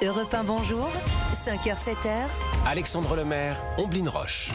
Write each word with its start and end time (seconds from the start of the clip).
Europe 0.00 0.32
1, 0.32 0.44
bonjour. 0.44 0.88
5h, 1.32 1.76
7h. 1.76 2.28
Alexandre 2.64 3.16
Lemaire, 3.16 3.56
Omblin 3.78 4.08
Roche. 4.08 4.52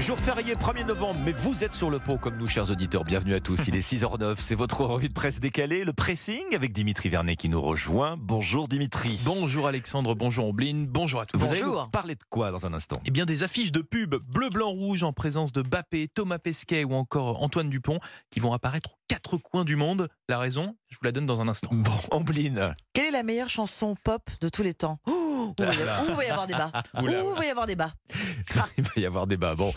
Jour 0.00 0.18
férié 0.20 0.54
1er 0.54 0.84
novembre, 0.84 1.18
mais 1.24 1.32
vous 1.32 1.64
êtes 1.64 1.72
sur 1.72 1.88
le 1.88 1.98
pont 1.98 2.18
comme 2.18 2.36
nous, 2.36 2.46
chers 2.46 2.70
auditeurs. 2.70 3.04
Bienvenue 3.04 3.32
à 3.32 3.40
tous. 3.40 3.68
Il 3.68 3.74
est 3.74 3.80
6h09. 3.80 4.34
C'est 4.38 4.54
votre 4.54 4.84
revue 4.84 5.08
de 5.08 5.14
presse 5.14 5.40
décalée, 5.40 5.82
le 5.82 5.94
pressing 5.94 6.42
avec 6.54 6.72
Dimitri 6.72 7.08
Vernet 7.08 7.36
qui 7.36 7.48
nous 7.48 7.62
rejoint. 7.62 8.16
Bonjour 8.18 8.68
Dimitri. 8.68 9.18
Bonjour 9.24 9.66
Alexandre, 9.66 10.14
bonjour 10.14 10.48
Omblin, 10.48 10.84
bonjour 10.86 11.20
à 11.20 11.24
tous. 11.24 11.38
Vous 11.38 11.50
allez 11.50 11.62
nous 11.62 11.86
parler 11.90 12.16
de 12.16 12.24
quoi 12.28 12.50
dans 12.50 12.66
un 12.66 12.74
instant? 12.74 13.00
Eh 13.06 13.10
bien 13.10 13.24
des 13.24 13.44
affiches 13.44 13.72
de 13.72 13.80
pub 13.80 14.16
bleu, 14.16 14.50
blanc, 14.50 14.68
rouge 14.68 15.04
en 15.04 15.14
présence 15.14 15.52
de 15.52 15.62
Bappé, 15.62 16.08
Thomas 16.08 16.38
Pesquet 16.38 16.84
ou 16.84 16.92
encore 16.92 17.42
Antoine 17.42 17.70
Dupont 17.70 17.98
qui 18.30 18.40
vont 18.40 18.52
apparaître 18.52 18.90
aux 18.90 18.98
quatre 19.08 19.38
coins 19.38 19.64
du 19.64 19.76
monde. 19.76 20.08
La 20.28 20.38
raison, 20.38 20.76
je 20.90 20.96
vous 20.96 21.04
la 21.04 21.12
donne 21.12 21.26
dans 21.26 21.40
un 21.40 21.48
instant. 21.48 21.70
Bon, 21.72 21.92
Omblin. 22.10 22.74
Quelle 22.92 23.06
est 23.06 23.10
la 23.12 23.22
meilleure 23.22 23.48
chanson 23.48 23.94
pop 24.04 24.28
de 24.42 24.50
tous 24.50 24.62
les 24.62 24.74
temps? 24.74 24.98
Ouh, 25.06 25.23
il 25.58 25.64
va 25.64 25.74
y- 25.74 25.76
ouh, 25.76 26.10
il 26.10 26.14
va 26.16 26.24
y 26.24 26.30
avoir 26.30 26.46
débat. 26.46 26.70
Ouh, 26.94 27.00
Oula. 27.02 27.12
il 27.12 27.34
va 27.36 27.44
y 27.46 27.50
avoir 27.50 27.66
débat. 27.66 27.90
Il 28.78 28.84
va 28.84 28.90
y 28.96 29.06
avoir 29.06 29.26
débat. 29.26 29.54
Bon, 29.54 29.72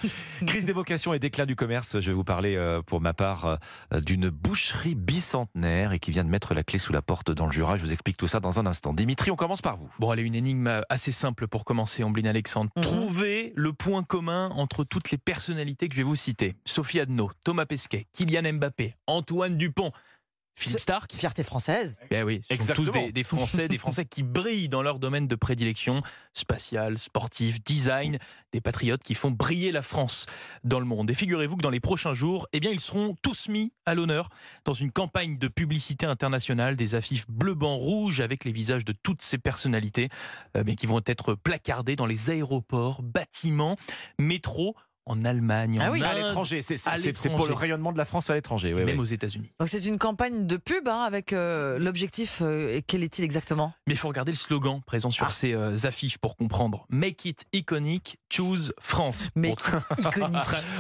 crise 0.46 0.66
des 0.66 0.74
vocations 0.74 1.14
et 1.14 1.20
déclin 1.20 1.46
du 1.46 1.56
commerce. 1.56 2.00
Je 2.00 2.08
vais 2.12 2.14
vous 2.14 2.24
parler 2.24 2.56
euh, 2.56 2.82
pour 2.82 3.02
ma 3.02 3.14
part 3.14 3.58
euh, 3.94 4.00
d'une 4.02 4.30
boucherie 4.30 4.96
bicentenaire 4.96 5.94
et 5.94 6.00
qui 6.00 6.12
vient 6.12 6.24
de 6.24 6.30
mettre 6.30 6.54
la 6.54 6.64
clé 6.64 6.78
sous 6.80 6.94
la 6.94 7.02
porte 7.02 7.32
dans 7.32 7.46
le 7.46 7.52
Jura. 7.52 7.76
Je 7.76 7.82
vous 7.84 7.92
explique 7.94 8.18
tout 8.18 8.28
ça 8.28 8.40
dans 8.40 8.60
un 8.60 8.66
instant. 8.66 8.94
Dimitri, 8.94 9.32
on 9.32 9.36
commence 9.36 9.62
par 9.62 9.78
vous. 9.78 9.90
Bon, 10.00 10.12
allez, 10.12 10.24
une 10.24 10.36
énigme 10.36 10.82
assez 10.90 11.12
simple 11.12 11.48
pour 11.48 11.66
commencer, 11.66 12.04
Omblin 12.04 12.26
Alexandre. 12.26 12.70
Mhm. 12.76 12.84
Trouvez 12.84 13.54
le 13.56 13.74
point 13.74 14.04
commun 14.04 14.50
entre 14.56 14.84
toutes 14.84 15.12
les 15.12 15.18
personnalités 15.18 15.88
que 15.90 15.96
je 15.96 16.00
vais 16.02 16.04
vous 16.08 16.16
citer. 16.16 16.54
Sophie 16.66 17.00
Adno, 17.00 17.32
Thomas 17.44 17.66
Pesquet, 17.66 18.06
Kylian 18.14 18.54
Mbappé, 18.54 18.96
Antoine 19.08 19.58
Dupont, 19.58 19.92
Philippe 20.58 20.80
Stark. 20.80 21.14
Fierté 21.14 21.44
française. 21.44 22.00
Eh 22.10 22.24
oui, 22.24 22.42
ce 22.42 22.48
sont 22.48 22.54
Exactement. 22.56 22.86
tous 22.88 22.92
des, 22.92 23.12
des 23.12 23.24
Français, 23.24 23.68
des 23.68 23.78
Français 23.78 24.06
qui 24.06 24.24
brillent 24.24 24.70
dans 24.70 24.82
leur 24.82 24.98
domaine 24.98 25.28
de 25.28 25.36
prédilection, 25.36 26.02
spatial, 26.34 26.98
sportif, 26.98 27.64
design, 27.64 28.18
des 28.54 28.60
patriotes 28.60 29.04
qui 29.04 29.14
font 29.14 29.30
briller 29.30 29.72
la 29.72 29.84
France 29.84 30.26
dans 30.64 30.80
le 30.80 30.86
monde. 30.86 31.12
Et 31.12 31.14
figurez-vous 31.14 31.58
que 31.58 31.62
dans 31.62 31.70
les 31.70 31.80
prochains 31.80 32.16
jours, 32.16 32.48
eh 32.54 32.60
bien, 32.60 32.72
ils 32.72 32.80
seront 32.80 33.16
tous 33.22 33.50
mis 33.50 33.72
à 33.86 33.94
l'honneur 33.94 34.30
dans 34.66 34.74
une 34.74 34.92
campagne 34.92 35.38
de 35.38 35.48
publicité 35.48 36.08
internationale, 36.08 36.76
des 36.76 36.96
affiches 36.96 37.28
bleu, 37.30 37.54
blanc, 37.54 37.76
rouge 37.76 38.20
avec 38.20 38.44
les 38.44 38.52
visages 38.52 38.84
de 38.84 38.94
toutes 38.94 39.22
ces 39.22 39.38
personnalités, 39.38 40.10
euh, 40.56 40.64
mais 40.66 40.76
qui 40.76 40.88
vont 40.88 41.02
être 41.06 41.36
placardées 41.36 41.96
dans 41.96 42.08
les 42.08 42.32
aéroports, 42.32 43.04
bâtiments, 43.04 43.76
métros 44.18 44.76
en 45.08 45.26
Allemagne, 45.26 45.78
Ah 45.82 45.90
en 45.90 45.92
oui. 45.94 46.04
à 46.04 46.12
Inde, 46.12 46.18
l'étranger, 46.18 46.62
c'est 46.62 46.78
c'est- 46.78 46.90
à 46.90 46.96
c'est- 46.96 47.18
c'est 47.18 47.30
pour 47.30 47.48
le 47.48 47.54
rayonnement 47.54 47.92
de 47.92 47.98
la 47.98 48.06
France 48.06 48.30
à 48.30 48.36
l'étranger. 48.36 48.74
oui, 48.74 48.84
même 48.84 48.96
oui. 48.98 49.02
aux 49.02 49.06
États-Unis. 49.06 49.52
Donc 49.60 49.68
c'est 49.70 49.84
une 49.86 49.98
campagne 49.98 50.46
de 50.46 50.58
pub 50.58 50.88
hein, 50.88 51.02
avec 51.02 51.34
euh, 51.34 51.80
l'objectif. 51.80 52.40
euh, 52.42 52.76
et 52.76 52.82
quel 52.82 53.04
est-il 53.04 53.24
exactement? 53.24 53.74
Mais 53.88 53.94
il 53.94 53.98
faut 53.98 54.08
regarder 54.10 54.32
le 54.32 54.38
slogan 54.38 54.82
présent 54.86 55.10
sur 55.10 55.26
Ah. 55.28 55.32
ces 55.32 55.54
euh, 55.54 55.76
affiches 55.84 56.18
pour 56.18 56.36
comprendre. 56.36 56.86
Make 56.90 57.26
it 57.26 57.46
iconic, 57.54 58.18
choose 58.32 58.74
France. 58.82 59.30
On- 59.36 59.56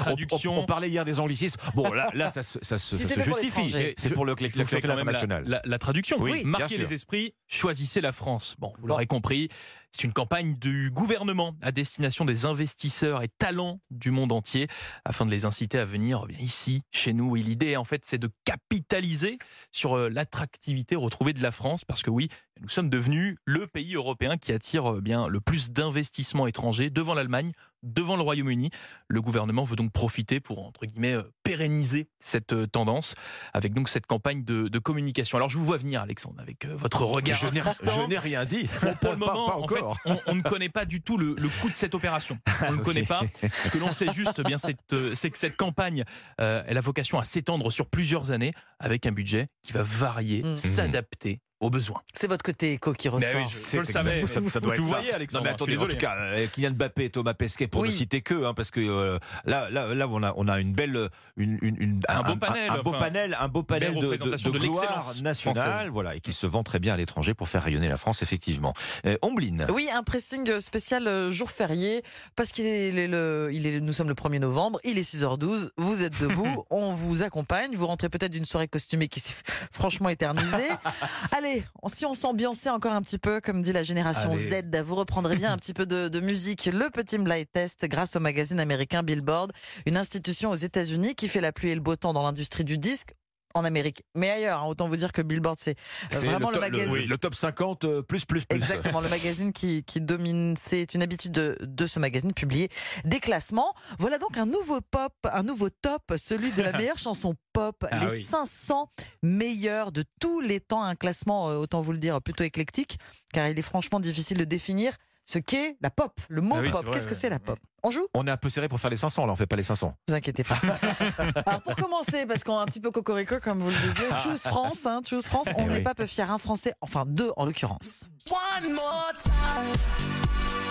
traduction. 0.04 0.58
On, 0.58 0.64
on 0.64 0.66
parlait 0.66 0.90
hier 0.90 1.06
des 1.06 1.20
anglicismes. 1.20 1.60
Bon, 1.76 1.92
là, 1.92 2.10
là 2.14 2.30
ça, 2.30 2.44
se- 2.44 2.60
ça 2.62 2.78
se 2.78 2.96
Si 2.96 3.04
ça 3.04 3.10
c'est 3.10 3.16
se 3.16 3.20
fait 3.22 3.30
pour 3.30 3.40
justifie. 3.40 3.94
C'est 3.98 4.14
pour 4.14 4.26
le, 4.26 4.36
le, 4.40 4.48
la, 4.56 4.62
international. 4.64 5.44
la- 5.48 5.62
la 5.64 5.80
traduction. 5.80 6.18
Oui, 6.20 6.44
Marquez 6.44 6.78
les 6.78 6.94
esprits, 6.94 7.34
choisissez 7.48 8.02
la 8.02 8.12
France. 8.12 8.56
Bon, 8.60 8.74
vous 8.80 8.88
l'aurez 8.88 9.08
compris, 9.08 9.50
c'est 9.98 10.04
une 10.04 10.14
campagne 10.14 10.56
du 10.56 10.92
gouvernement 10.92 11.56
à 11.60 11.72
destination 11.72 12.24
des 12.24 12.46
investisseurs 12.46 13.24
et 13.24 13.30
talents 13.40 13.80
du 13.90 14.12
monde 14.12 14.32
entier 14.32 14.68
afin 15.06 15.26
de 15.26 15.32
les 15.32 15.44
inciter 15.44 15.80
à 15.80 15.86
venir 15.86 16.26
ici, 16.40 16.84
chez 16.92 17.14
nous. 17.14 17.36
Et 17.36 17.42
l'idée, 17.42 17.78
en 17.78 17.84
fait, 17.84 18.04
c'est 18.06 18.20
de 18.20 18.30
capitaliser 18.46 19.40
sur 19.72 19.98
euh, 19.98 20.10
l'attractivité 20.10 20.96
retrouvée 20.96 21.34
de 21.34 21.42
la 21.42 21.52
France 21.52 21.84
parce 21.84 22.04
que 22.04 22.12
oui, 22.12 22.30
nous 22.62 22.70
sommes 22.70 22.90
devenus 22.90 23.38
le 23.46 23.68
pays 23.68 23.96
européen 23.96 24.38
qui 24.38 24.52
attire 24.52 24.94
euh, 24.94 25.02
bien 25.02 25.28
le 25.28 25.40
plus 25.40 25.72
d'investissements 25.72 26.48
étrangers 26.48 26.90
devant 26.90 27.14
l'Allemagne, 27.14 27.52
devant 27.84 28.16
le 28.16 28.22
Royaume-Uni. 28.24 28.70
Le 29.08 29.22
gouvernement 29.22 29.64
veut 29.64 29.76
donc 29.76 29.92
profiter 29.92 30.40
pour, 30.40 30.66
entre 30.66 30.86
guillemets, 30.86 31.14
euh, 31.14 31.24
pérenniser 31.44 32.08
cette 32.20 32.54
euh, 32.54 32.66
tendance 32.68 33.16
avec 33.54 33.74
donc 33.74 33.88
cette 33.90 34.06
campagne 34.08 34.44
de, 34.44 34.68
de 34.68 34.80
communication. 34.80 35.38
Alors 35.38 35.50
je 35.50 35.58
vous 35.58 35.66
vois 35.66 35.78
venir, 35.78 36.02
Alexandre, 36.02 36.40
avec 36.42 36.66
votre 36.66 37.04
regard. 37.04 37.38
Je 37.38 37.48
n'ai- 37.48 37.60
insistant. 37.62 37.92
je 38.04 38.08
n'ai 38.10 38.18
rien 38.18 38.46
dit. 38.46 38.64
Pour, 38.82 38.94
pour 38.96 39.12
le 39.12 39.18
moment, 39.18 39.48
pas 39.50 39.56
en 39.58 39.68
fait, 39.68 39.80
encore. 39.82 39.98
on, 40.06 40.20
on 40.28 40.36
ne 40.36 40.42
connaît 40.42 40.70
pas 40.70 40.86
du 40.86 41.02
tout 41.02 41.18
le, 41.18 41.36
le 41.38 41.50
coût 41.62 41.70
de 41.70 41.76
cette 41.76 41.96
opération. 41.96 42.40
On 42.68 42.72
ne 42.74 42.78
connaît 42.84 43.04
pas. 43.04 43.22
Ce 43.64 43.70
que 43.70 43.78
l'on 43.78 43.92
sait 43.92 44.12
juste, 44.12 44.40
eh 44.40 44.44
bien, 44.44 44.58
c'est 44.58 44.76
que 44.90 45.14
cette 45.16 45.56
campagne, 45.58 46.04
euh, 46.42 46.64
elle 46.66 46.78
a 46.78 46.82
vocation 46.82 47.20
à 47.20 47.24
s'étendre 47.24 47.72
sur 47.72 47.88
plusieurs 47.88 48.32
années 48.32 48.54
avec 48.80 49.06
un 49.06 49.12
budget 49.12 49.48
qui 49.62 49.72
va 49.74 49.84
varier, 49.84 50.42
Mhm. 50.44 50.56
s'adapter 50.56 51.40
aux 51.60 51.70
besoins. 51.70 52.02
C'est 52.14 52.28
votre 52.28 52.44
côté 52.44 52.74
éco 52.74 52.94
qui 52.94 53.10
ressort. 53.10 53.32
oui, 53.36 53.46
je- 53.50 53.56
C'est 53.56 53.80
le 53.80 53.86
savais. 53.86 54.26
ça, 54.28 54.42
ça 54.48 54.60
doit 54.60 54.76
Vous 54.76 54.82
être 54.82 54.88
ça. 54.90 54.96
voyez, 54.98 55.14
Alexandre, 55.14 55.44
Non, 55.44 55.44
mais 55.46 55.50
je 55.50 55.56
attendez, 55.56 55.78
en 55.78 55.88
tout 55.88 55.98
cas, 55.98 56.16
euh, 56.18 56.48
Kylian 56.54 56.72
Mbappé 56.72 57.06
et 57.06 57.10
Thomas 57.10 57.34
Pesquet, 57.34 57.68
pour 57.68 57.82
Oui. 57.82 57.88
ne 57.90 57.94
citer 57.94 58.22
que, 58.22 58.46
hein, 58.46 58.54
parce 58.54 58.70
que 58.70 58.80
euh, 58.80 59.18
là, 59.46 59.70
là, 59.72 59.94
là, 59.96 60.08
on 60.08 60.22
a, 60.22 60.34
on 60.36 60.48
a 60.48 60.60
une 60.60 60.74
belle, 60.74 61.10
une, 61.36 61.58
une- 61.62 61.78
une- 61.82 62.02
Un 62.08 62.22
beau 62.24 62.36
panel, 62.36 62.70
un, 62.70 62.82
beau 62.82 62.90
enfin, 62.92 63.00
panel, 63.00 63.38
un 63.40 63.48
beau 63.48 63.64
panel 63.64 63.94
belle 63.94 64.02
de, 64.02 64.08
de, 64.08 64.16
de 64.16 64.36
de 64.36 64.50
gloire 64.52 64.62
l'excellence 64.62 65.22
nationale, 65.24 65.66
française. 65.72 65.88
voilà, 65.92 66.16
et 66.16 66.20
qui 66.20 66.34
se 66.34 66.46
vend 66.46 66.64
très 66.64 66.80
bien 66.80 66.94
à 66.94 66.98
l'étranger 66.98 67.34
pour 67.34 67.50
faire 67.50 67.64
rayonner 67.64 67.88
la 67.90 67.98
France, 67.98 68.22
effectivement. 68.22 68.74
Euh, 69.06 69.18
Omblin. 69.24 69.66
Oui, 69.74 69.90
un 69.92 70.04
pressing 70.04 70.60
spécial 70.60 71.08
euh, 71.08 71.32
jour 71.32 71.50
férié 71.52 72.04
parce 72.36 72.52
qu'il 72.52 72.66
est, 72.68 72.90
il 72.90 73.00
est 73.00 73.08
le, 73.08 73.50
il 73.52 73.66
est, 73.66 73.80
nous 73.80 73.94
sommes 73.94 74.10
le 74.10 74.14
1er 74.16 74.40
novembre, 74.40 74.80
il 74.84 74.98
est 75.00 75.02
6h12, 75.16 75.70
vous 75.78 76.04
êtes 76.04 76.20
debout, 76.22 76.66
on 76.70 76.94
vous 76.94 77.24
accompagne, 77.24 77.76
vous 77.76 77.88
rentrez 77.88 78.10
peut-être 78.10 78.32
d'une 78.32 78.46
soirée 78.46 78.68
costumée 78.68 79.08
qui 79.08 79.20
s'est 79.20 79.34
franchement 79.72 80.10
éternisée. 80.10 80.68
Allez, 81.36 81.47
si 81.88 82.06
on 82.06 82.14
s'ambiançait 82.14 82.70
encore 82.70 82.94
un 82.94 83.02
petit 83.02 83.18
peu, 83.18 83.42
comme 83.42 83.62
dit 83.62 83.74
la 83.74 83.84
génération 83.84 84.32
Allez. 84.32 84.62
Z, 84.62 84.82
vous 84.84 84.96
reprendrez 84.96 85.36
bien 85.36 85.52
un 85.52 85.58
petit 85.58 85.74
peu 85.74 85.86
de, 85.86 86.08
de 86.08 86.20
musique. 86.20 86.66
Le 86.66 86.90
petit 86.90 87.18
blind 87.18 87.46
test 87.52 87.86
grâce 87.86 88.16
au 88.16 88.20
magazine 88.20 88.60
américain 88.60 89.04
Billboard, 89.04 89.52
une 89.86 89.98
institution 89.98 90.52
aux 90.52 90.56
États-Unis 90.56 91.16
qui 91.16 91.28
fait 91.28 91.42
la 91.42 91.52
pluie 91.52 91.72
et 91.72 91.76
le 91.76 91.82
beau 91.82 91.96
temps 91.96 92.14
dans 92.14 92.24
l'industrie 92.24 92.64
du 92.64 92.78
disque. 92.78 93.14
En 93.54 93.64
Amérique, 93.64 94.04
mais 94.14 94.30
ailleurs, 94.30 94.62
hein, 94.62 94.68
autant 94.68 94.88
vous 94.88 94.98
dire 94.98 95.12
que 95.12 95.22
Billboard, 95.22 95.58
c'est 95.60 95.78
euh, 96.14 96.20
vraiment 96.20 96.52
le, 96.52 96.60
magazine. 96.60 96.92
oui, 96.92 97.06
le 97.08 97.18
top 97.18 97.34
50 97.34 97.86
euh, 97.86 98.02
plus, 98.02 98.26
plus, 98.26 98.46
plus. 98.46 98.56
Exactement, 98.56 99.02
le 99.02 99.10
magazine 99.10 99.52
qui, 99.52 99.84
qui 99.84 100.00
domine, 100.02 100.56
c'est 100.60 100.94
une 100.94 101.02
habitude 101.02 101.32
de, 101.32 101.58
de 101.62 101.86
ce 101.86 102.00
magazine, 102.00 102.34
publier 102.34 102.70
des 103.06 103.20
classements. 103.20 103.74
Voilà 104.00 104.20
donc 104.20 104.38
un 104.38 104.46
nouveau 104.46 104.82
pop, 104.82 105.14
un 105.32 105.44
nouveau 105.44 105.70
top, 105.70 106.04
celui 106.18 106.52
de 106.52 106.62
la 106.62 106.72
meilleure 106.78 106.98
chanson 106.98 107.36
pop, 107.54 107.86
Ah 107.90 108.00
les 108.00 108.12
oui. 108.12 108.22
500 108.22 108.92
meilleurs 109.24 109.92
de 109.92 110.04
tous 110.20 110.40
les 110.40 110.60
temps, 110.60 110.84
un 110.84 110.96
classement, 110.96 111.50
euh, 111.50 111.56
autant 111.56 111.82
vous 111.82 111.94
le 111.94 111.98
dire, 111.98 112.22
plutôt 112.22 112.44
éclectique, 112.44 113.00
car 113.34 113.48
il 113.48 113.58
est 113.58 113.64
franchement 113.64 114.00
difficile 114.00 114.38
de 114.38 114.46
définir 114.46 114.94
ce 115.30 115.40
qu'est 115.40 115.76
la 115.82 115.90
pop, 115.90 116.20
le 116.30 116.42
mot 116.42 116.56
Ah 116.58 116.62
oui, 116.62 116.70
pop. 116.72 116.86
vrai, 116.86 116.94
Qu'est-ce 116.94 117.08
que 117.08 117.14
c'est 117.14 117.30
la 117.30 117.38
pop 117.40 117.60
On 117.84 117.92
joue 117.92 118.08
On 118.14 118.26
est 118.26 118.32
un 118.32 118.38
peu 118.38 118.50
serré 118.50 118.70
pour 118.70 118.80
faire 118.80 118.90
les 118.90 118.96
500, 118.98 119.26
là, 119.26 119.34
on 119.34 119.36
fait 119.36 119.46
pas 119.46 119.58
les 119.58 119.64
500. 119.64 119.94
vous 120.08 120.14
inquiétez 120.16 120.44
pas. 120.46 120.56
Alors 121.46 121.62
pour 121.62 121.76
commencer, 121.76 122.26
parce 122.26 122.44
qu'on 122.46 122.58
est 122.60 122.64
un 122.64 122.66
petit 122.66 122.80
peu 122.80 122.92
cocorico 122.92 123.36
comme 123.42 123.60
vous 123.60 123.70
le 123.70 123.88
disiez, 123.88 124.06
Choose 124.24 124.42
France, 124.42 124.86
hein, 124.86 125.02
Choose 125.08 125.26
France, 125.28 125.48
on 125.58 125.64
Eh 125.64 125.66
n'est 125.66 125.78
oui. 125.78 125.82
pas 125.84 125.94
peu 125.96 126.06
fier, 126.06 126.32
un 126.32 126.38
Français, 126.38 126.74
enfin 126.82 127.04
deux 127.06 127.32
en 127.36 127.46
l'occurrence. 127.46 128.10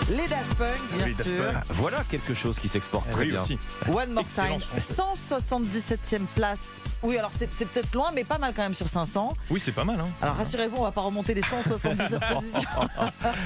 Les 0.09 0.25
Daft 0.27 0.53
Punk, 0.55 0.77
bien 0.95 1.13
sûr. 1.13 1.45
Punk. 1.51 1.63
Voilà 1.69 2.03
quelque 2.09 2.33
chose 2.33 2.59
qui 2.59 2.69
s'exporte 2.69 3.09
très 3.11 3.23
Oui, 3.23 3.31
bien. 3.31 3.41
aussi. 3.41 3.59
One 3.89 4.11
More 4.13 4.23
Excellent 4.23 4.57
Time, 4.59 4.79
français. 4.79 5.35
177e 5.35 6.21
place. 6.33 6.79
Oui, 7.03 7.17
alors 7.17 7.31
c'est 7.33 7.49
c'est 7.53 7.65
peut-être 7.67 7.93
loin, 7.93 8.11
mais 8.15 8.23
pas 8.23 8.37
mal 8.37 8.53
quand 8.55 8.61
même 8.61 8.73
sur 8.73 8.87
500. 8.87 9.33
Oui, 9.49 9.59
c'est 9.59 9.73
pas 9.73 9.83
mal. 9.83 9.99
Hein. 9.99 10.07
Alors 10.21 10.35
rassurez-vous, 10.37 10.77
on 10.77 10.83
va 10.83 10.91
pas 10.93 11.01
remonter 11.01 11.33
les 11.33 11.41
177 11.41 12.19
positions. 12.33 12.69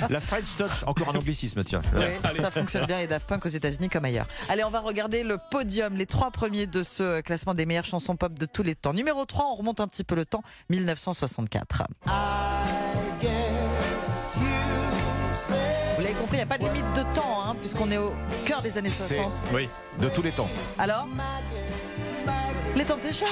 La 0.10 0.20
French 0.22 0.56
Touch, 0.56 0.84
encore 0.86 1.10
un 1.10 1.16
anglicisme, 1.18 1.64
tiens. 1.64 1.82
Oui, 1.96 2.04
ça 2.40 2.52
fonctionne 2.52 2.86
bien 2.86 3.00
les 3.00 3.08
Daft 3.08 3.28
Punk 3.28 3.44
aux 3.46 3.50
États-Unis 3.50 3.90
comme 3.90 4.06
ailleurs. 4.06 4.28
Allez, 4.48 4.64
on 4.64 4.70
va 4.70 4.82
regarder 4.82 5.24
le 5.24 5.38
podium, 5.50 5.96
les 5.96 6.06
trois 6.06 6.30
premiers 6.30 6.68
de 6.68 6.84
ce 6.84 7.22
classement 7.22 7.56
des 7.56 7.66
meilleures 7.66 7.86
chansons 7.86 8.16
pop 8.16 8.38
de 8.38 8.46
tous 8.46 8.62
les 8.64 8.76
temps. 8.76 8.94
Numéro 8.94 9.26
3, 9.26 9.46
on 9.52 9.56
remonte 9.56 9.80
un 9.80 9.88
petit 9.88 10.04
peu 10.04 10.14
le 10.16 10.26
temps, 10.26 10.44
1964. 10.70 11.84
Vous 12.06 12.12
n'y 16.46 16.52
a 16.54 16.58
pas 16.58 16.58
de 16.58 16.66
limite 16.66 16.94
de 16.96 17.04
temps, 17.14 17.42
hein, 17.46 17.56
puisqu'on 17.60 17.92
est 17.92 17.98
au 17.98 18.14
cœur 18.46 18.62
des 18.62 18.78
années 18.78 18.90
C'est- 18.90 19.16
60. 19.16 19.32
Oui. 19.54 19.70
De 20.00 20.10
tous 20.10 20.22
les 20.22 20.32
temps. 20.32 20.50
Alors 20.78 21.06
Les 22.76 22.86
Temptations 22.86 23.28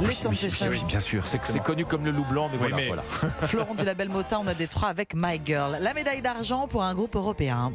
Les 0.00 0.06
Oui, 0.06 0.16
Temptations. 0.22 0.66
oui, 0.70 0.82
bien 0.86 1.00
sûr. 1.00 1.26
C'est 1.26 1.40
c'est 1.44 1.58
connu 1.62 1.84
comme 1.84 2.04
le 2.04 2.12
loup 2.12 2.24
blanc, 2.24 2.48
mais 2.50 2.58
Oui, 2.58 2.68
voilà. 2.70 2.76
mais- 2.76 2.86
voilà. 2.86 3.02
Florent 3.46 3.74
du 3.78 3.84
label 3.84 4.08
Motin, 4.08 4.40
on 4.42 4.46
a 4.46 4.54
des 4.54 4.68
trois 4.68 4.88
avec 4.88 5.14
My 5.14 5.40
Girl. 5.44 5.78
La 5.80 5.92
médaille 5.92 6.22
d'argent 6.22 6.66
pour 6.68 6.82
un 6.84 6.94
groupe 6.94 7.16
européen. 7.16 7.72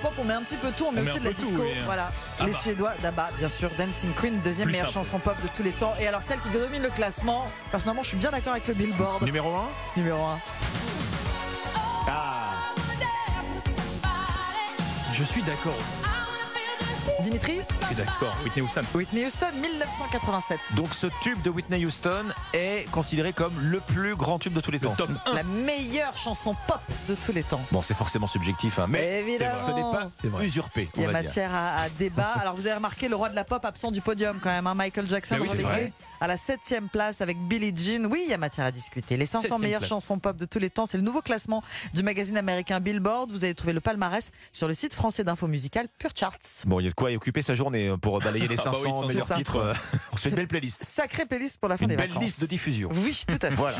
Pop, 0.00 0.12
on 0.18 0.24
met 0.24 0.34
un 0.34 0.42
petit 0.42 0.56
peu 0.56 0.70
tout, 0.72 0.84
on 0.88 0.92
met 0.92 1.00
On 1.00 1.04
aussi 1.04 1.18
de 1.20 1.24
la 1.24 1.30
tout, 1.34 1.42
disco. 1.42 1.62
oui. 1.62 1.74
Voilà. 1.84 2.10
Ah 2.38 2.44
Les 2.46 2.52
bah. 2.52 2.58
Suédois 2.62 2.92
d'Abba, 3.02 3.30
bien 3.38 3.48
sûr, 3.48 3.70
Dancing 3.78 4.12
Queen, 4.14 4.40
deuxième 4.40 4.66
Plus 4.66 4.72
meilleure 4.72 4.90
simple. 4.90 5.04
chanson 5.06 5.18
pop 5.18 5.36
de 5.42 5.48
tous 5.54 5.62
les 5.62 5.72
temps. 5.72 5.94
Et 6.00 6.06
alors 6.06 6.22
celle 6.22 6.38
qui 6.40 6.48
domine 6.50 6.82
le 6.82 6.90
classement, 6.90 7.46
personnellement, 7.70 8.02
je 8.02 8.08
suis 8.08 8.16
bien 8.16 8.30
d'accord 8.30 8.52
avec 8.52 8.66
le 8.66 8.74
Billboard 8.74 9.22
Numéro 9.22 9.54
1 9.54 9.68
numéro 9.96 10.18
1. 10.24 10.38
Ah 12.08 12.50
Je 15.12 15.24
suis 15.24 15.42
d'accord. 15.42 15.74
Dimitri 17.30 17.60
Et 17.92 17.94
d'accord, 17.94 18.36
Whitney 18.42 18.60
Houston. 18.62 18.80
Whitney 18.92 19.24
Houston, 19.24 19.46
1987. 19.60 20.58
Donc 20.74 20.92
ce 20.92 21.06
tube 21.22 21.40
de 21.42 21.50
Whitney 21.50 21.86
Houston 21.86 22.24
est 22.52 22.90
considéré 22.90 23.32
comme 23.32 23.52
le 23.60 23.78
plus 23.78 24.16
grand 24.16 24.40
tube 24.40 24.52
de 24.52 24.60
tous 24.60 24.72
les 24.72 24.78
Le 24.78 24.88
temps. 24.88 24.94
top 24.96 25.10
1. 25.26 25.34
La 25.34 25.44
meilleure 25.44 26.16
chanson 26.16 26.56
pop 26.66 26.80
de 27.08 27.14
tous 27.14 27.30
les 27.30 27.44
temps. 27.44 27.60
Bon, 27.70 27.82
c'est 27.82 27.94
forcément 27.94 28.26
subjectif, 28.26 28.80
hein, 28.80 28.86
mais 28.88 29.20
Évidemment. 29.20 29.52
ce 29.64 29.70
n'est 29.70 30.30
pas 30.30 30.42
usurpé. 30.42 30.88
Il 30.96 31.02
y 31.02 31.04
a 31.04 31.10
matière 31.12 31.54
à, 31.54 31.82
à 31.82 31.88
débat. 31.88 32.32
Alors 32.40 32.56
vous 32.56 32.66
avez 32.66 32.74
remarqué 32.74 33.08
le 33.08 33.14
roi 33.14 33.28
de 33.28 33.36
la 33.36 33.44
pop 33.44 33.64
absent 33.64 33.92
du 33.92 34.00
podium 34.00 34.40
quand 34.42 34.50
même, 34.50 34.66
hein, 34.66 34.74
Michael 34.74 35.08
Jackson 35.08 35.36
oui, 35.40 35.48
relégué 35.48 35.92
à 36.20 36.26
la 36.26 36.36
septième 36.36 36.88
place 36.88 37.20
avec 37.20 37.38
Billie 37.38 37.72
Jean. 37.76 38.06
Oui, 38.10 38.22
il 38.24 38.30
y 38.30 38.34
a 38.34 38.38
matière 38.38 38.66
à 38.66 38.72
discuter. 38.72 39.16
Les 39.16 39.26
500 39.26 39.42
Septième 39.42 39.60
meilleures 39.62 39.80
place. 39.80 39.88
chansons 39.90 40.18
pop 40.18 40.36
de 40.36 40.46
tous 40.46 40.58
les 40.58 40.68
temps, 40.70 40.84
c'est 40.86 40.98
le 40.98 41.04
nouveau 41.04 41.22
classement 41.22 41.62
du 41.94 42.02
magazine 42.02 42.36
américain 42.36 42.80
Billboard. 42.80 43.30
Vous 43.30 43.44
allez 43.44 43.54
trouver 43.54 43.72
le 43.72 43.80
palmarès 43.80 44.32
sur 44.50 44.66
le 44.66 44.74
site 44.74 44.94
français 44.94 45.22
d'info 45.22 45.46
musicale 45.46 45.86
Pure 45.98 46.10
Charts. 46.14 46.64
Bon, 46.66 46.80
il 46.80 46.84
y 46.84 46.86
a 46.86 46.90
de 46.90 46.94
quoi 46.94 47.10
y 47.12 47.19
occuper 47.20 47.42
sa 47.42 47.54
journée 47.54 47.94
pour 48.00 48.18
balayer 48.18 48.48
les 48.48 48.58
Ah 48.60 48.64
bah 48.64 48.72
500 48.72 49.00
oui, 49.02 49.08
meilleurs 49.08 49.26
c'est 49.26 49.32
ça. 49.34 49.36
titres. 49.36 49.56
euh, 49.58 49.74
se 50.16 50.22
fait 50.22 50.30
une 50.30 50.36
belle 50.36 50.48
playlist. 50.48 50.82
Sacrée 50.82 51.26
playlist 51.26 51.58
pour 51.60 51.68
la 51.68 51.76
fin 51.76 51.84
Une 51.84 51.90
des 51.90 51.96
belle 51.96 52.08
vacances. 52.08 52.24
liste 52.24 52.40
de 52.40 52.46
diffusion. 52.46 52.88
Oui, 52.92 53.22
tout 53.28 53.38
à 53.42 53.50
fait. 53.50 53.54
Voilà. 53.54 53.76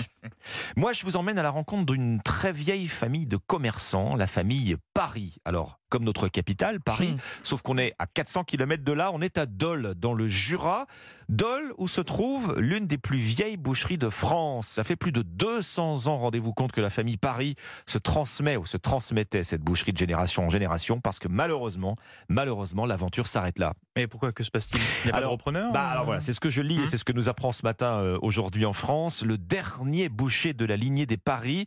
Moi, 0.76 0.92
je 0.92 1.04
vous 1.04 1.16
emmène 1.16 1.38
à 1.38 1.42
la 1.42 1.50
rencontre 1.50 1.86
d'une 1.92 2.20
très 2.20 2.52
vieille 2.52 2.86
famille 2.86 3.26
de 3.26 3.38
commerçants, 3.38 4.14
la 4.14 4.26
famille 4.26 4.76
Paris. 4.94 5.36
Alors, 5.46 5.79
comme 5.90 6.04
notre 6.04 6.28
capitale, 6.28 6.80
Paris, 6.80 7.12
Hmm. 7.16 7.18
sauf 7.42 7.60
qu'on 7.60 7.76
est 7.76 7.94
à 7.98 8.06
400 8.06 8.44
km 8.44 8.82
de 8.82 8.92
là, 8.92 9.10
on 9.12 9.20
est 9.20 9.36
à 9.36 9.44
Dole, 9.44 9.94
dans 9.96 10.14
le 10.14 10.26
Jura. 10.26 10.86
Dole, 11.28 11.74
où 11.78 11.86
se 11.86 12.00
trouve 12.00 12.54
l'une 12.58 12.86
des 12.86 12.98
plus 12.98 13.18
vieilles 13.18 13.56
boucheries 13.56 13.98
de 13.98 14.08
France. 14.08 14.66
Ça 14.68 14.82
fait 14.84 14.96
plus 14.96 15.12
de 15.12 15.22
200 15.22 16.06
ans, 16.08 16.18
rendez-vous 16.18 16.52
compte, 16.52 16.72
que 16.72 16.80
la 16.80 16.90
famille 16.90 17.16
Paris 17.18 17.54
se 17.86 17.98
transmet 17.98 18.56
ou 18.56 18.64
se 18.66 18.76
transmettait 18.76 19.42
cette 19.44 19.60
boucherie 19.60 19.92
de 19.92 19.98
génération 19.98 20.44
en 20.46 20.48
génération, 20.48 21.00
parce 21.00 21.18
que 21.18 21.28
malheureusement, 21.28 21.94
malheureusement, 22.28 22.86
l'aventure 22.86 23.26
s'arrête 23.26 23.58
là. 23.58 23.74
Mais 23.96 24.06
pourquoi 24.06 24.32
que 24.32 24.42
se 24.42 24.50
passe-t-il? 24.50 24.80
Il 25.04 25.06
n'y 25.06 25.10
a 25.10 25.12
pas 25.12 25.18
de 25.18 25.22
Alors, 25.24 25.32
repreneur 25.32 25.72
Bah 25.72 25.88
alors 25.88 26.04
voilà, 26.04 26.20
c'est 26.20 26.32
ce 26.32 26.40
que 26.40 26.50
je 26.50 26.62
lis 26.62 26.76
et 26.76 26.80
Hum. 26.80 26.86
c'est 26.86 26.96
ce 26.96 27.04
que 27.04 27.12
nous 27.12 27.28
apprend 27.28 27.52
ce 27.52 27.62
matin 27.64 27.98
euh, 28.00 28.18
aujourd'hui 28.22 28.64
en 28.64 28.72
France. 28.72 29.22
Le 29.24 29.36
dernier 29.38 30.08
boucher 30.08 30.52
de 30.52 30.64
la 30.64 30.76
lignée 30.76 31.06
des 31.06 31.16
paris 31.16 31.66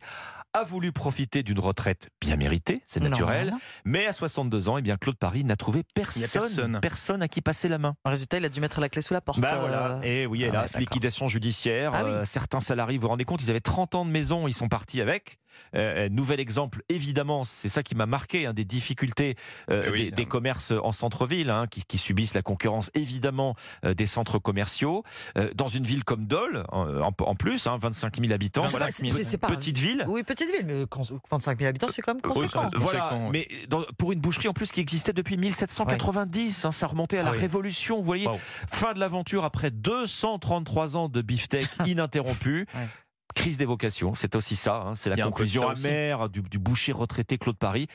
a 0.54 0.62
voulu 0.62 0.92
profiter 0.92 1.42
d'une 1.42 1.58
retraite 1.58 2.08
bien 2.20 2.36
méritée, 2.36 2.82
c'est 2.86 3.00
naturel, 3.00 3.46
Normal. 3.48 3.60
mais 3.84 4.06
à 4.06 4.12
62 4.12 4.68
ans, 4.68 4.78
eh 4.78 4.82
bien 4.82 4.96
Claude 4.96 5.16
Paris 5.16 5.42
n'a 5.42 5.56
trouvé 5.56 5.82
personne, 5.94 6.22
personne. 6.42 6.78
personne 6.80 7.22
à 7.22 7.28
qui 7.28 7.42
passer 7.42 7.68
la 7.68 7.78
main. 7.78 7.96
En 8.04 8.10
résultat, 8.10 8.38
il 8.38 8.44
a 8.44 8.48
dû 8.48 8.60
mettre 8.60 8.80
la 8.80 8.88
clé 8.88 9.02
sous 9.02 9.14
la 9.14 9.20
porte. 9.20 9.40
Bah 9.40 9.56
voilà, 9.58 9.96
euh, 9.96 10.02
et 10.02 10.26
oui, 10.26 10.44
ah 10.44 10.46
hélas, 10.46 10.54
ouais, 10.62 10.66
d'accord. 10.68 10.80
liquidation 10.80 11.26
judiciaire. 11.26 11.90
Ah 11.92 12.04
oui. 12.04 12.10
euh, 12.10 12.24
certains 12.24 12.60
salariés, 12.60 12.98
vous 12.98 13.02
vous 13.02 13.08
rendez 13.08 13.24
compte, 13.24 13.42
ils 13.42 13.50
avaient 13.50 13.60
30 13.60 13.96
ans 13.96 14.04
de 14.04 14.10
maison, 14.10 14.46
ils 14.46 14.54
sont 14.54 14.68
partis 14.68 15.00
avec. 15.00 15.38
Euh, 15.74 16.06
euh, 16.06 16.08
nouvel 16.08 16.40
exemple, 16.40 16.82
évidemment, 16.88 17.44
c'est 17.44 17.68
ça 17.68 17.82
qui 17.82 17.94
m'a 17.94 18.06
marqué, 18.06 18.46
hein, 18.46 18.52
des 18.54 18.64
difficultés 18.64 19.36
euh, 19.70 19.84
Eh 19.86 19.90
oui, 19.90 20.04
des, 20.06 20.10
des 20.12 20.22
hein. 20.22 20.26
commerces 20.26 20.72
en 20.82 20.92
centre-ville, 20.92 21.50
hein, 21.50 21.66
qui, 21.68 21.82
qui 21.84 21.98
subissent 21.98 22.34
la 22.34 22.42
concurrence 22.42 22.90
évidemment 22.94 23.56
euh, 23.84 23.94
des 23.94 24.06
centres 24.06 24.38
commerciaux. 24.38 25.02
Euh, 25.36 25.50
dans 25.54 25.68
une 25.68 25.84
ville 25.84 26.04
comme 26.04 26.26
Dole, 26.26 26.64
en, 26.70 27.34
plus, 27.34 27.66
hein, 27.66 27.76
25 27.80 28.20
000 28.20 28.32
habitants, 28.32 28.62
25 28.62 28.70
voilà, 28.70 28.90
000. 28.92 29.12
c'est- 29.16 29.24
c'est 29.24 29.38
pas- 29.38 29.48
petite 29.48 29.78
ville. 29.78 30.04
Oui, 30.08 30.22
petite 30.22 30.50
ville, 30.50 30.64
mais 30.66 30.84
quand- 30.88 31.02
25 31.30 31.58
000 31.58 31.68
habitants, 31.68 31.88
c'est 31.90 32.02
quand 32.02 32.14
même 32.14 32.22
Oui, 32.24 32.32
conséquent. 32.32 32.70
Voilà, 32.76 33.00
Conséquent, 33.08 33.24
ouais. 33.26 33.30
mais 33.32 33.66
dans- 33.68 33.82
pour 33.98 34.12
une 34.12 34.20
boucherie 34.20 34.48
en 34.48 34.52
plus 34.52 34.70
qui 34.72 34.80
existait 34.80 35.12
depuis 35.12 35.36
1790, 35.36 36.64
hein, 36.64 36.70
ça 36.70 36.86
remontait 36.86 37.18
à 37.18 37.22
la 37.22 37.30
Ah 37.30 37.32
oui. 37.32 37.38
Révolution, 37.40 37.96
vous 37.96 38.02
voyez. 38.04 38.26
Wow. 38.26 38.38
Fin 38.68 38.92
de 38.94 39.00
l'aventure 39.00 39.44
après 39.44 39.70
233 39.70 40.96
ans 40.96 41.08
de 41.08 41.22
beefsteak 41.22 41.68
ininterrompu. 41.86 42.66
Ouais. 42.74 42.88
Crise 43.34 43.56
des 43.56 43.64
vocations, 43.64 44.14
c'est 44.14 44.36
aussi 44.36 44.56
ça, 44.56 44.76
hein, 44.76 44.94
c'est 44.94 45.10
la 45.10 45.16
conclusion 45.16 45.68
amère 45.68 46.28
du, 46.28 46.42
du 46.42 46.58
boucher 46.58 46.92
retraité 46.92 47.36
Claude 47.38 47.56
Paris 47.56 47.88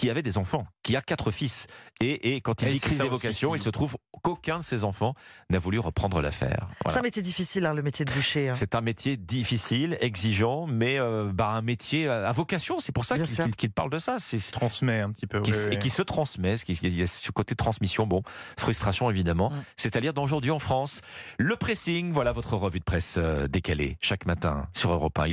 qui 0.00 0.08
avait 0.08 0.22
des 0.22 0.38
enfants, 0.38 0.66
qui 0.82 0.96
a 0.96 1.02
quatre 1.02 1.30
fils. 1.30 1.66
Et, 2.00 2.34
et 2.34 2.40
quand 2.40 2.62
il 2.62 2.68
Et 2.68 2.70
dit 2.72 2.80
crise 2.80 2.96
des 2.98 3.08
vocations, 3.08 3.54
il 3.54 3.60
se 3.60 3.68
trouve 3.68 3.98
qu'aucun 4.22 4.60
de 4.60 4.64
ses 4.64 4.82
enfants 4.84 5.14
n'a 5.50 5.58
voulu 5.58 5.78
reprendre 5.78 6.22
l'affaire. 6.22 6.68
C'est 6.88 6.96
un 6.96 7.02
métier 7.02 7.20
difficile, 7.20 7.66
hein, 7.66 7.74
le 7.74 7.82
métier 7.82 8.06
de 8.06 8.10
boucher. 8.12 8.48
hein. 8.48 8.54
C'est 8.54 8.74
un 8.74 8.80
métier 8.80 9.18
difficile, 9.18 9.98
exigeant, 10.00 10.66
mais 10.66 10.98
euh, 10.98 11.30
bah, 11.34 11.48
un 11.48 11.60
métier 11.60 12.08
à 12.08 12.26
à 12.26 12.32
vocation. 12.32 12.78
C'est 12.80 12.92
pour 12.92 13.04
ça 13.04 13.16
qu'il 13.58 13.70
parle 13.72 13.90
de 13.90 13.98
ça. 13.98 14.16
C'est 14.18 14.38
se 14.38 14.52
transmet 14.52 15.00
un 15.00 15.10
petit 15.10 15.26
peu. 15.26 15.42
qui, 15.42 15.50
oui, 15.50 15.56
s- 15.58 15.66
oui. 15.68 15.74
et 15.74 15.78
qui 15.78 15.90
se 15.90 16.00
transmet, 16.00 16.56
ce 16.56 16.64
qui- 16.64 16.72
il 16.82 16.98
y 16.98 17.02
a 17.02 17.06
ce 17.06 17.30
côté 17.30 17.54
transmission, 17.54 18.06
bon, 18.06 18.22
frustration 18.58 19.10
évidemment, 19.10 19.50
Mm. 19.50 19.62
c'est-à-dire 19.76 20.14
d'aujourd'hui 20.14 20.50
en 20.50 20.58
France. 20.60 21.02
Le 21.36 21.56
pressing, 21.56 22.10
voilà 22.12 22.32
votre 22.32 22.56
revue 22.56 22.78
de 22.78 22.84
presse 22.84 23.16
euh, 23.18 23.48
décalée 23.48 23.98
chaque 24.00 24.24
matin 24.24 24.66
sur 24.74 24.92
Europe 24.92 25.18
1. 25.18 25.26